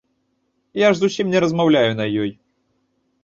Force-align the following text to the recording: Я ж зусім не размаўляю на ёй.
Я 0.85 0.89
ж 0.93 0.99
зусім 0.99 1.29
не 1.33 1.41
размаўляю 1.45 1.91
на 1.99 2.05
ёй. 2.23 2.31